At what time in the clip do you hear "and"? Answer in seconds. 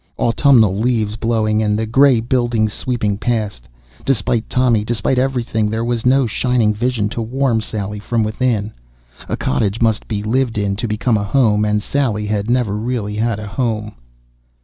1.61-1.77, 11.65-11.83